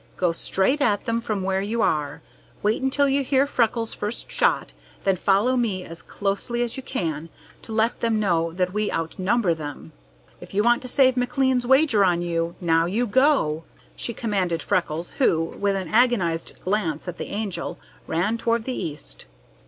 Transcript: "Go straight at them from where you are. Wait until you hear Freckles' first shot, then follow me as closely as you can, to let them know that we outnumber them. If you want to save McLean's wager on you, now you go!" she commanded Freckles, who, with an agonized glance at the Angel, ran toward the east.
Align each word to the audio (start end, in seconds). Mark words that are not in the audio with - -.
"Go 0.17 0.31
straight 0.31 0.81
at 0.81 1.05
them 1.05 1.21
from 1.21 1.43
where 1.43 1.61
you 1.61 1.83
are. 1.83 2.23
Wait 2.63 2.81
until 2.81 3.07
you 3.07 3.23
hear 3.23 3.45
Freckles' 3.45 3.93
first 3.93 4.31
shot, 4.31 4.73
then 5.03 5.15
follow 5.15 5.55
me 5.55 5.83
as 5.83 6.01
closely 6.01 6.63
as 6.63 6.75
you 6.75 6.81
can, 6.81 7.29
to 7.61 7.71
let 7.71 7.99
them 7.99 8.19
know 8.19 8.51
that 8.51 8.73
we 8.73 8.91
outnumber 8.91 9.53
them. 9.53 9.91
If 10.39 10.55
you 10.55 10.63
want 10.63 10.81
to 10.81 10.87
save 10.87 11.15
McLean's 11.15 11.67
wager 11.67 12.03
on 12.03 12.23
you, 12.23 12.55
now 12.59 12.87
you 12.87 13.05
go!" 13.05 13.63
she 13.95 14.11
commanded 14.11 14.63
Freckles, 14.63 15.11
who, 15.19 15.39
with 15.43 15.75
an 15.75 15.87
agonized 15.89 16.53
glance 16.63 17.07
at 17.07 17.19
the 17.19 17.27
Angel, 17.29 17.77
ran 18.07 18.39
toward 18.39 18.63
the 18.63 18.73
east. 18.73 19.25